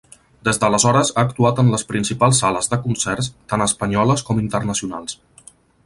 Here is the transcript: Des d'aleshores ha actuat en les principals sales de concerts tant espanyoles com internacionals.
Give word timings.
Des 0.47 0.59
d'aleshores 0.61 1.11
ha 1.15 1.25
actuat 1.29 1.61
en 1.63 1.69
les 1.75 1.85
principals 1.91 2.41
sales 2.45 2.73
de 2.73 2.81
concerts 2.87 3.31
tant 3.53 3.65
espanyoles 3.69 4.27
com 4.31 4.43
internacionals. 4.49 5.21